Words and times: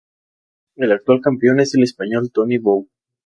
El 0.77 0.93
actual 0.93 1.21
campeón 1.21 1.59
es 1.59 1.75
el 1.75 1.83
español 1.83 2.31
Toni 2.31 2.57
Bou. 2.57 2.87